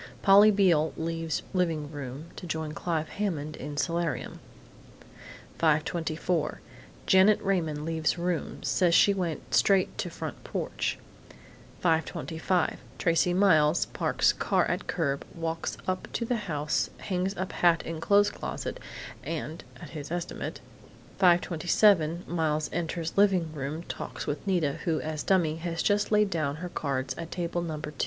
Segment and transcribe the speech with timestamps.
[0.23, 4.39] Polly Beale leaves living room to join Clive Hammond in solarium.
[5.59, 6.57] 5:24
[7.05, 10.97] Janet Raymond leaves room; says she went straight to front porch.
[11.83, 17.83] 5:25 Tracey Miles parks car at curb; walks up to the house, hangs up hat
[17.85, 18.79] in clothes closet
[19.23, 20.61] and at (his estimate)
[21.19, 26.55] 5:27 Miles enters living room, talks with Nita, who, as dummy, has just laid down
[26.55, 27.77] her cards at Table No.
[27.79, 27.91] 2.